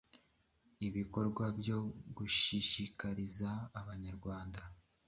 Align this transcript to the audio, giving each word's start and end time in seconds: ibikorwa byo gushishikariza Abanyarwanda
ibikorwa 0.87 1.43
byo 1.59 1.77
gushishikariza 2.15 3.49
Abanyarwanda 3.79 4.61